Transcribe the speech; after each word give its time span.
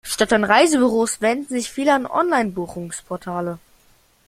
Statt 0.03 0.33
an 0.33 0.43
Reisebüros 0.45 1.21
wenden 1.21 1.53
sich 1.53 1.69
viele 1.69 1.93
an 1.93 2.07
Online-Buchungsportale. 2.07 3.59